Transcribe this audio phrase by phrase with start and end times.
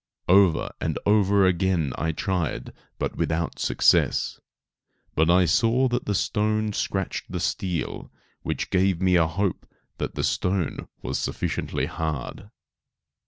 [0.29, 4.39] Over and over again I tried but without success,
[5.13, 8.11] but I saw that the stone scratched the steel,
[8.41, 9.67] which gave me hope
[9.99, 12.49] that the stone was sufficiently hard.